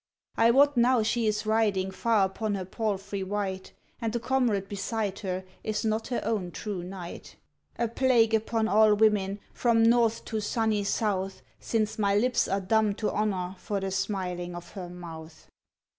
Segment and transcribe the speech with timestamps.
[0.45, 5.19] 'I wot now slie is riding far upon her palfrey white, And the comrade beside
[5.19, 7.35] her is not her own true knight—
[7.77, 12.15] FALSE DEARBHORGIL 43 A plague upon all women, from north to sunny south, Since my
[12.17, 15.45] lips are dumb to honour for the smiling of her mouth